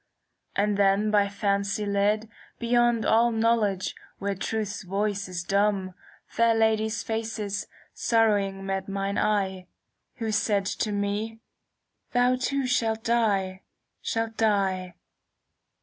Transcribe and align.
And 0.55 0.77
then 0.77 1.11
by 1.11 1.27
fancy 1.29 1.85
led 1.85 2.27
Beyond 2.57 3.05
all 3.05 3.29
knowledge, 3.29 3.93
where 4.17 4.33
Truth's 4.33 4.81
voice 4.81 5.29
is 5.29 5.43
dumb, 5.43 5.89
*° 5.93 5.93
Fair 6.25 6.55
ladies' 6.55 7.03
faces 7.03 7.67
sorrowing 7.93 8.65
met 8.65 8.89
mine 8.89 9.19
eye. 9.19 9.67
Who 10.15 10.31
said 10.31 10.65
to 10.65 10.91
me:' 10.91 11.39
Thou 12.13 12.35
too 12.35 12.65
shalt 12.65 13.03
die, 13.03 13.61
shalt 14.01 14.37
die.' 14.37 14.95